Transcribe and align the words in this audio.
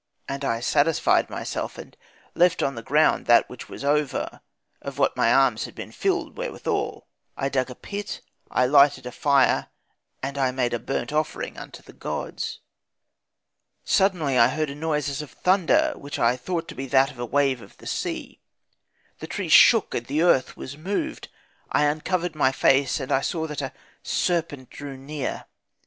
And 0.27 0.43
I 0.43 0.61
satisfied 0.61 1.29
myself; 1.29 1.77
and 1.77 1.95
left 2.33 2.63
on 2.63 2.73
the 2.73 2.81
ground 2.81 3.27
that 3.27 3.47
which 3.47 3.69
was 3.69 3.83
over, 3.85 4.41
of 4.81 4.97
what 4.97 5.15
my 5.15 5.31
arms 5.31 5.65
had 5.65 5.75
been 5.75 5.91
filled 5.91 6.35
withal. 6.39 7.05
I 7.37 7.49
dug 7.49 7.69
a 7.69 7.75
pit, 7.75 8.21
I 8.49 8.65
lighted 8.65 9.05
a 9.05 9.11
fire, 9.11 9.67
and 10.23 10.39
I 10.39 10.49
made 10.49 10.73
a 10.73 10.79
burnt 10.79 11.13
offering 11.13 11.55
unto 11.55 11.83
the 11.83 11.93
gods. 11.93 12.61
"Suddenly 13.83 14.39
I 14.39 14.47
heard 14.47 14.71
a 14.71 14.73
noise 14.75 15.07
as 15.07 15.21
of 15.21 15.29
thunder, 15.29 15.93
which 15.95 16.17
I 16.17 16.35
thought 16.35 16.67
to 16.69 16.75
be 16.75 16.87
that 16.87 17.11
of 17.11 17.19
a 17.19 17.23
wave 17.27 17.61
of 17.61 17.77
the 17.77 17.85
sea. 17.85 18.39
The 19.19 19.27
trees 19.27 19.53
shook, 19.53 19.93
and 19.93 20.07
the 20.07 20.23
earth 20.23 20.57
was 20.57 20.79
moved. 20.79 21.27
I 21.71 21.83
uncovered 21.83 22.33
my 22.33 22.51
face, 22.51 22.99
and 22.99 23.11
I 23.11 23.21
saw 23.21 23.45
that 23.45 23.61
a 23.61 23.71
serpent 24.01 24.71
drew 24.71 24.97
near. 24.97 25.45